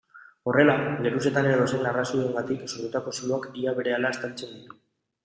Horrela, 0.51 0.73
geruzetan 1.05 1.49
edozein 1.49 1.89
arrazoirengatik 1.89 2.63
sortutako 2.71 3.13
zuloak 3.21 3.47
ia 3.65 3.75
berehala 3.81 4.13
estaltzen 4.17 4.57
ditu. 4.57 4.81